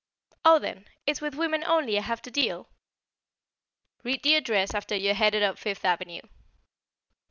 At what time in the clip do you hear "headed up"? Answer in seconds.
5.13-5.59